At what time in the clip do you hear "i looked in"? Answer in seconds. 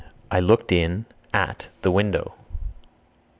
0.31-1.05